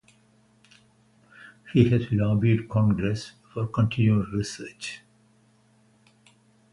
[1.73, 5.01] He has lobbied Congress for continued research.